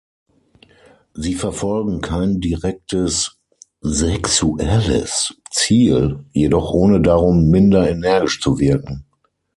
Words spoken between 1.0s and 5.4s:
Sie verfolgen kein direktes sexuelles